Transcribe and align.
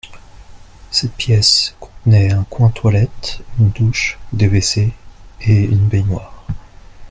Cette 0.89 1.13
pièce 1.13 1.75
contenait 1.79 2.31
un 2.33 2.43
coin 2.45 2.71
toilette, 2.71 3.41
une 3.59 3.69
douche, 3.69 4.17
des 4.33 4.47
WC 4.47 4.91
et 5.41 5.63
une 5.65 5.87
baignoire 5.87 6.43